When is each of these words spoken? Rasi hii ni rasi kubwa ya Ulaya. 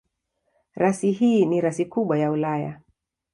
Rasi 0.75 1.11
hii 1.11 1.45
ni 1.45 1.61
rasi 1.61 1.85
kubwa 1.85 2.17
ya 2.19 2.31
Ulaya. 2.31 2.81